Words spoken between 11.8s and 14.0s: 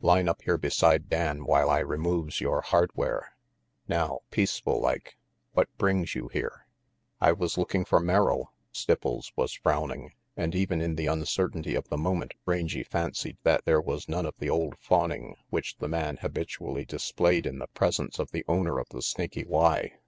the moment Rangy fancied that there